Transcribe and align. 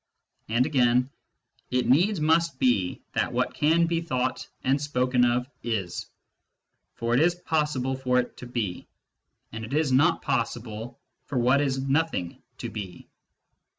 And 0.49 0.65
again:" 0.65 1.11
It 1.69 1.85
needs 1.87 2.19
must 2.19 2.57
be 2.57 3.03
that 3.13 3.31
what 3.31 3.53
can 3.53 3.85
be 3.85 4.01
thought 4.01 4.47
and 4.63 4.81
spoken 4.81 5.23
of 5.23 5.47
is; 5.61 6.07
for 6.95 7.13
it 7.13 7.19
is 7.19 7.35
possible 7.35 7.93
for 7.95 8.17
it 8.17 8.35
to 8.37 8.47
be, 8.47 8.87
and 9.51 9.63
it 9.63 9.75
is 9.75 9.91
not 9.91 10.23
possible 10.23 10.99
for 11.27 11.37
what 11.37 11.61
is 11.61 11.79
nothing 11.87 12.41
to 12.57 12.69
be." 12.71 13.09